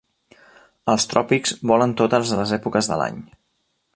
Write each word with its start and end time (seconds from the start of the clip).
Als 0.93 1.05
tròpics 1.11 1.53
vola 1.73 1.87
en 1.89 1.95
totes 2.01 2.33
les 2.39 2.57
èpoques 2.59 2.93
de 2.93 3.01
l'any. 3.03 3.23